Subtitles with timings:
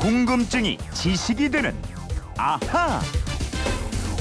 [0.00, 1.74] 궁금증이 지식이 되는
[2.36, 3.00] 아하.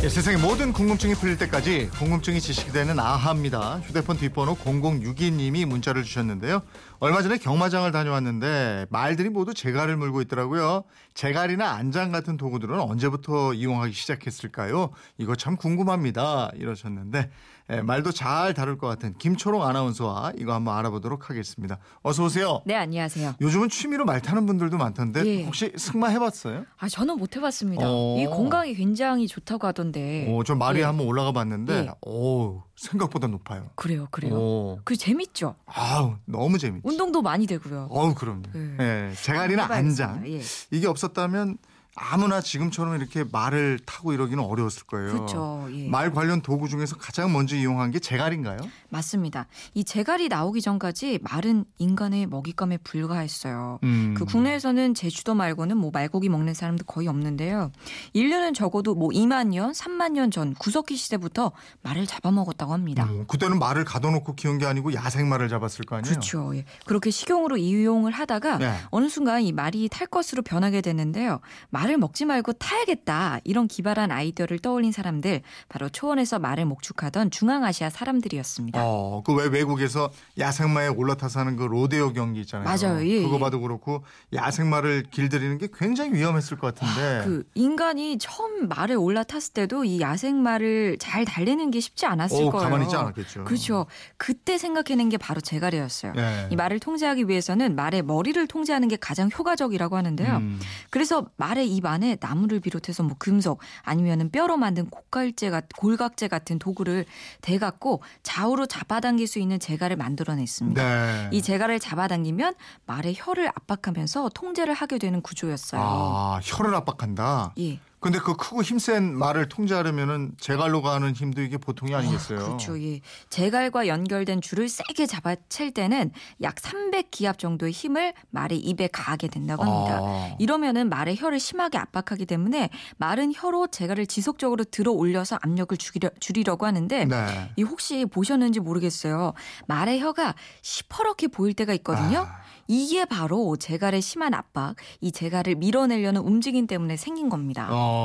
[0.03, 3.79] 예, 세상의 모든 궁금증이 풀릴 때까지 궁금증이 지식이 되는 아하입니다.
[3.79, 6.61] 휴대폰 뒷번호 0062님이 문자를 주셨는데요.
[6.99, 10.83] 얼마 전에 경마장을 다녀왔는데 말들이 모두 재갈을 물고 있더라고요.
[11.13, 14.91] 재갈이나 안장 같은 도구들은 언제부터 이용하기 시작했을까요?
[15.17, 16.51] 이거 참 궁금합니다.
[16.55, 17.29] 이러셨는데
[17.69, 21.79] 예, 말도 잘 다룰 것 같은 김초롱 아나운서와 이거 한번 알아보도록 하겠습니다.
[22.01, 22.61] 어서 오세요.
[22.65, 23.35] 네, 안녕하세요.
[23.41, 25.43] 요즘은 취미로 말 타는 분들도 많던데 예.
[25.43, 26.63] 혹시 승마 해봤어요?
[26.77, 27.83] 아, 저는 못 해봤습니다.
[27.85, 28.17] 어.
[28.19, 30.27] 이 건강에 굉장히 좋다고 하던데.
[30.29, 30.83] 오, 저 말이 예.
[30.83, 31.89] 한번 올라가 봤는데 예.
[32.09, 33.69] 오 생각보다 높아요.
[33.75, 34.33] 그래요, 그래요.
[34.35, 34.79] 오.
[34.85, 35.55] 그 재밌죠.
[35.65, 36.87] 아우 너무 재밌지.
[36.87, 37.87] 운동도 많이 되고요.
[37.89, 38.43] 어우 그럼요.
[38.53, 38.77] 네.
[38.79, 40.09] 예, 재갈이나 해봐야겠습니다.
[40.13, 40.39] 안장 예.
[40.71, 41.57] 이게 없었다면
[41.99, 45.11] 아무나 지금처럼 이렇게 말을 타고 이러기는 어려웠을 거예요.
[45.13, 45.67] 그렇죠.
[45.71, 45.89] 예.
[45.89, 48.59] 말 관련 도구 중에서 가장 먼저 이용한 게 재갈인가요?
[48.89, 49.47] 맞습니다.
[49.73, 53.79] 이 재갈이 나오기 전까지 말은 인간의 먹잇감에 불과했어요.
[53.81, 54.13] 음.
[54.15, 57.71] 그 국내에서는 제주도 말고는 뭐 말고기 먹는 사람도 거의 없는데요.
[58.13, 63.05] 인류는 적어도 뭐 2만 년, 3만 년 전 구석기 시대부터 말을 잡아먹었다고 합니다.
[63.05, 66.11] 음, 그때는 말을 가둬놓고 키운 게 아니고 야생 말을 잡았을 거 아니에요?
[66.11, 66.53] 그렇죠.
[66.55, 66.65] 예.
[66.85, 68.73] 그렇게 식용으로 이용을 하다가 네.
[68.91, 71.39] 어느 순간 이 말이 탈 것으로 변하게 됐는데요.
[71.69, 73.39] 말을 먹지 말고 타야겠다.
[73.45, 78.81] 이런 기발한 아이디어를 떠올린 사람들 바로 초원에서 말을 목축하던 중앙아시아 사람들이었습니다.
[78.83, 82.65] 어, 그 왜 외국에서 야생마에 올라타서 하는 그 로데오 경기 있잖아요.
[82.65, 83.07] 맞아요.
[83.07, 83.39] 예, 그거 예.
[83.39, 87.23] 봐도 그렇고 야생마를 길들이는 게 굉장히 위험했을 것 같은데.
[87.25, 92.63] 그 인간이 처음 말에 올라탔을 때도 이 야생말을 잘 달리는 게 쉽지 않았을 어, 거예요.
[92.63, 93.43] 가만히 있지 않았겠죠.
[93.45, 93.85] 그렇죠.
[94.17, 96.13] 그때 생각해낸 게 바로 제갈이었어요.
[96.17, 96.47] 예.
[96.51, 100.37] 이 말을 통제하기 위해서는 말의 머리를 통제하는 게 가장 효과적이라고 하는데요.
[100.37, 100.59] 음.
[100.89, 106.57] 그래서 말의 입 안에 나무를 비롯해서 뭐 금속 아니면은 뼈로 만든 곡갈제 같 골각제 같은
[106.59, 107.05] 도구를
[107.41, 110.83] 대갖고 좌우로 잡아당길 수 있는 제갈을 만들어냈습니다.
[110.83, 111.29] 네.
[111.31, 112.55] 이 제갈을 잡아당기면
[112.85, 115.81] 말의 혀를 압박하면서 통제를 하게 되는 구조였어요.
[115.83, 117.53] 아, 혀를 압박한다.
[117.59, 117.79] 예.
[117.99, 122.39] 근데 그 크고 힘센 말을 통제하려면은 제갈로 가는 힘도 이게 보통이 아니겠어요.
[122.39, 122.79] 그렇죠.
[122.79, 123.01] 예.
[123.29, 126.11] 제갈과 연결된 줄을 세게 잡아챌 때는
[126.43, 129.99] 약 300기압 정도의 힘을 말의 입에 가하게 된다고 합니다.
[129.99, 130.35] 아.
[130.37, 136.67] 이러면은 말의 혀를 심하게 압박하기 때문에 말은 혀로 제갈을 지속적으로 들어 올려서 압력을 줄이려, 줄이려고
[136.67, 137.51] 하는데 네.
[137.55, 139.33] 이 혹시 보셨는지 모르겠어요.
[139.65, 142.19] 말의 혀가 시퍼렇게 보일 때가 있거든요.
[142.19, 142.47] 아.
[142.67, 147.69] 이게 바로 제갈의 심한 압박, 이 제갈을 밀어내려는 움직임 때문에 생긴 겁니다.
[147.71, 147.96] 어,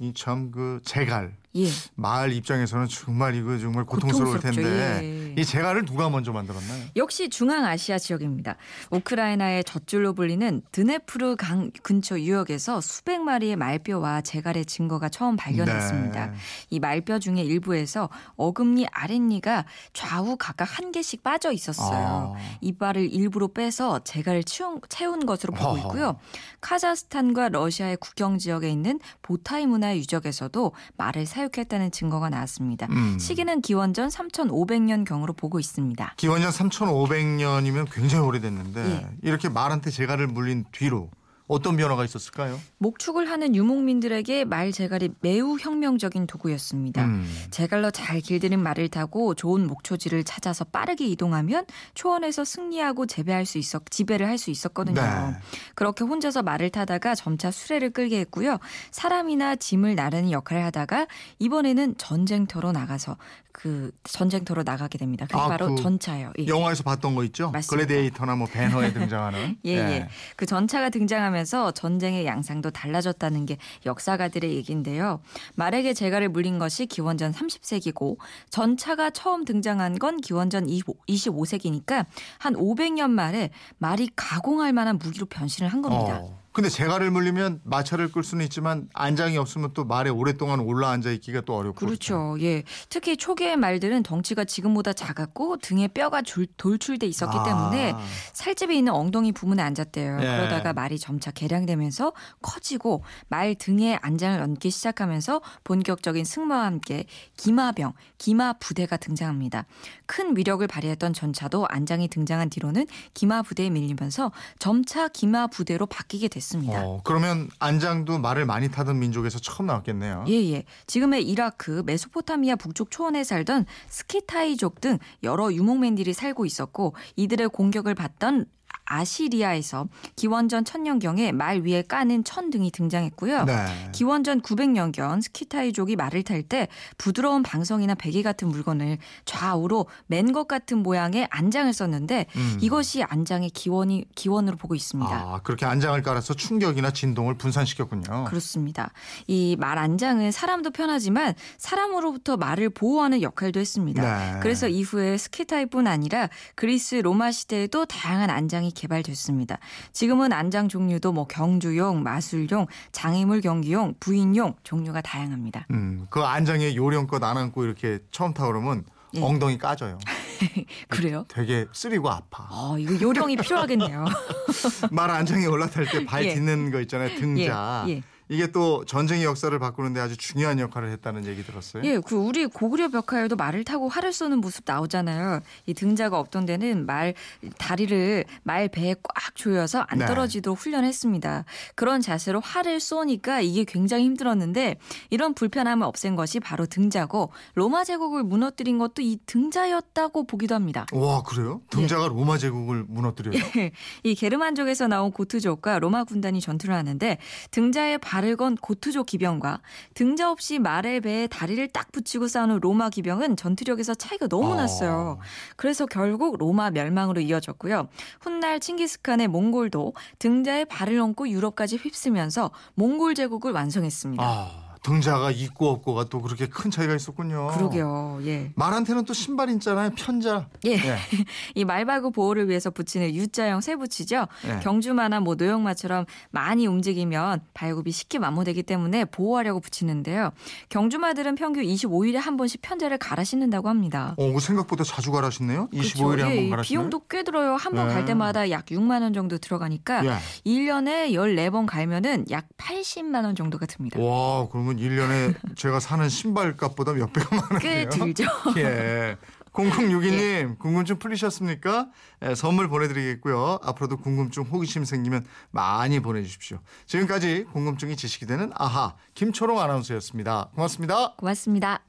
[0.00, 1.36] 이 참그 제갈.
[1.56, 1.68] 예.
[1.94, 4.40] 말 입장에서는 정말 이거 정말 고통스러울.
[4.40, 5.40] 텐데 예.
[5.40, 6.84] 이 제갈을 누가 먼저 만들었나요?
[6.96, 8.56] 역시 중앙아시아 지역입니다.
[8.90, 16.26] 우크라이나의 젖줄로 불리는 드네프르 강 근처 유역에서 수백 마리의 말뼈와 제갈의 증거가 처음 발견됐습니다.
[16.26, 16.36] 네.
[16.70, 22.34] 이 말뼈 중에 일부에서 어금니 아랫니가 좌우 각각 한 개씩 빠져 있었어요.
[22.36, 22.56] 아.
[22.60, 25.78] 이빨을 일부러 빼서 제갈을 채운, 채운 것으로 보고 어허.
[25.78, 26.18] 있고요.
[26.60, 32.86] 카자흐스탄과 러시아의 국경 지역에 있는 보타이 문화 유적에서도 말을 사 육했다는 증거가 나왔습니다.
[32.90, 33.18] 음.
[33.18, 36.14] 시기는 기원전 3,500년 경으로 보고 있습니다.
[36.16, 39.06] 기원전 3,500년이면 굉장히 오래됐는데 예.
[39.22, 41.10] 이렇게 말한테 제갈을 물린 뒤로
[41.48, 42.58] 어떤 변화가 있었을까요?
[42.78, 47.04] 목축을 하는 유목민들에게 말 제갈이 매우 혁명적인 도구였습니다.
[47.04, 47.26] 음.
[47.50, 53.82] 제갈로 잘 길들인 말을 타고 좋은 목초지를 찾아서 빠르게 이동하면 초원에서 승리하고 재배할 수 있었
[53.90, 55.00] 지배를 할 수 있었거든요.
[55.00, 55.34] 네.
[55.74, 58.58] 그렇게 혼자서 말을 타다가 점차 수레를 끌게 했고요.
[58.90, 61.06] 사람이나 짐을 나르는 역할을 하다가
[61.38, 63.16] 이번에는 전쟁터로 나가서
[63.52, 65.24] 그 전쟁터로 나가게 됩니다.
[65.26, 66.32] 그게 아, 바로 그 전차예요.
[66.40, 66.46] 예.
[66.46, 67.50] 영화에서 봤던 거 있죠?
[67.50, 67.86] 맞습니다.
[67.86, 70.08] 글래디에이터나 뭐 배너에 등장하는 예, 예.
[70.36, 75.20] 그 전차가 등장하면 서 전쟁의 양상도 달라졌다는 게 역사가들의 얘기인데요.
[75.54, 78.16] 말에게 제갈을 물린 것이 기원전 30세기고
[78.50, 82.06] 전차가 처음 등장한 건 기원전 25세기니까
[82.38, 86.20] 한 500년 만에 말이 가공할 만한 무기로 변신을 한 겁니다.
[86.22, 86.45] 어.
[86.56, 91.42] 근데 제갈을 물리면 마차를 끌 수는 있지만 안장이 없으면 또 말에 오랫동안 올라 앉아 있기가
[91.42, 92.34] 또 어렵고 그렇죠.
[92.40, 92.62] 예.
[92.88, 97.42] 특히 초기의 말들은 덩치가 지금보다 작았고 등에 뼈가 줄- 돌출돼 있었기 아.
[97.42, 97.94] 때문에
[98.32, 100.16] 살집에 있는 엉덩이 부분에 앉았대요.
[100.18, 100.24] 예.
[100.24, 107.04] 그러다가 말이 점차 개량되면서 커지고 말 등에 안장을 얹기 시작하면서 본격적인 승마와 함께
[107.36, 109.66] 기마병, 기마 부대가 등장합니다.
[110.06, 116.45] 큰 위력을 발휘했던 전차도 안장이 등장한 뒤로는 기마 부대에 밀리면서 점차 기마 부대로 바뀌게 됐습니다.
[116.76, 120.24] 어, 그러면 안장도 말을 많이 타던 민족에서 처음 나왔겠네요.
[120.28, 120.64] 예, 예.
[120.86, 128.46] 지금의 이라크, 메소포타미아 북쪽 초원에 살던 스키타이족 등 여러 유목민들이 살고 있었고 이들의 공격을 받던
[128.88, 133.44] 아시리아에서 기원전 천년경에 말 위에 까는 천 등이 등장했고요.
[133.44, 133.54] 네.
[133.92, 136.68] 기원전 900년경 스키타이족이 말을 탈 때
[136.98, 142.58] 부드러운 방성이나 베개 같은 물건을 좌우로 맨 것 같은 모양의 안장을 썼는데 음.
[142.60, 145.10] 이것이 안장의 기원이 기원으로 보고 있습니다.
[145.10, 148.24] 아, 그렇게 안장을 깔아서 충격이나 진동을 분산시켰군요.
[148.28, 148.92] 그렇습니다.
[149.26, 154.02] 이 말 안장은 사람도 편하지만 사람으로부터 말을 보호하는 역할도 했습니다.
[154.34, 154.40] 네.
[154.40, 159.58] 그래서 이후에 스키타이뿐 아니라 그리스 로마 시대에도 다양한 안장 이 개발됐습니다.
[159.92, 165.66] 지금은 안장 종류도 뭐 경주용, 마술용, 장애물 경기용, 부인용 종류가 다양합니다.
[165.70, 169.22] 음, 그 안장에 요령껏 안 안고 이렇게 처음 타 그러면 예.
[169.22, 169.98] 엉덩이 까져요.
[170.88, 171.24] 그래요?
[171.28, 172.46] 되게 쓰리고 아파.
[172.50, 174.04] 어, 이거 요령이 필요하겠네요.
[174.90, 176.34] 말 안장에 올라탈 때발 예.
[176.34, 177.16] 딛는 거 있잖아요.
[177.18, 177.84] 등자.
[177.88, 178.02] 예, 예.
[178.28, 181.84] 이게 또 전쟁의 역사를 바꾸는데 아주 중요한 역할을 했다는 얘기 들었어요.
[181.84, 185.40] 예, 그 우리 고구려 벽화에도 말을 타고 활을 쏘는 모습 나오잖아요.
[185.66, 187.14] 이 등자가 없던 데는 말
[187.58, 190.06] 다리를 말 배에 꽉 조여서 안 네.
[190.06, 191.44] 떨어지도록 훈련했습니다.
[191.74, 194.76] 그런 자세로 활을 쏘니까 이게 굉장히 힘들었는데
[195.10, 200.86] 이런 불편함을 없앤 것이 바로 등자고 로마 제국을 무너뜨린 것도 이 등자였다고 보기도 합니다.
[200.92, 201.60] 와 그래요?
[201.70, 203.40] 등자가 로마 제국을 무너뜨려요.
[204.02, 207.18] 이 게르만족에서 나온 고트족과 로마 군단이 전투를 하는데
[207.50, 209.60] 등자에 발을 건 고트족 기병과
[209.92, 214.54] 등자 없이 말의 배에 다리를 딱 붙이고 싸우는 로마 기병은 전투력에서 차이가 너무 어.
[214.54, 215.18] 났어요.
[215.56, 217.88] 그래서 결국 로마 멸망으로 이어졌고요.
[218.20, 224.24] 훗날 칭기스칸의 몽골도 등자에 발을 얹고 유럽까지 휩쓰면서 몽골 제국을 완성했습니다.
[224.24, 227.48] 아 등자가 있고 없고가 또 그렇게 큰 차이가 있었군요.
[227.48, 228.20] 그러게요.
[228.24, 228.52] 예.
[228.54, 229.90] 말한테는 또 신발 있잖아요.
[229.96, 230.46] 편자.
[230.64, 230.74] 예.
[230.74, 230.96] 예.
[231.56, 234.28] 이 말발굽 보호를 위해서 붙이는 U자형 쇠붙이죠.
[234.46, 234.60] 예.
[234.62, 240.30] 경주마나 뭐 노형마처럼 많이 움직이면 발굽이 쉽게 마모되기 때문에 보호하려고 붙이는데요.
[240.68, 244.14] 경주마들은 평균 25일에 한 번씩 편자를 갈아 신는다고 합니다.
[244.18, 245.68] 어, 그 생각보다 자주 갈아 신네요.
[245.72, 246.22] 25일에 그렇죠.
[246.22, 246.62] 한 예, 번 갈아 신어요.
[246.62, 247.56] 비용도 꽤 들어요.
[247.56, 247.94] 한번 네.
[247.94, 250.18] 갈 때마다 약 6만 원 정도 들어가니까 예.
[250.46, 254.00] 1년에 14번 갈면은 약 80만 원 정도가 듭니다.
[254.00, 257.88] 와 그러면 1년에 제가 사는 신발 값보다 몇 배가 꽤 많은데요.
[257.88, 258.24] 들죠.
[258.58, 259.16] 예.
[259.52, 261.88] 0062님 궁금증 풀리셨습니까?
[262.22, 263.60] 예, 선물 보내드리겠고요.
[263.62, 266.58] 앞으로도 궁금증 호기심 생기면 많이 보내주십시오.
[266.84, 270.50] 지금까지 궁금증이 지식이 되는 아하 김초롱 아나운서였습니다.
[270.54, 271.14] 고맙습니다.
[271.16, 271.86] 고맙습니다.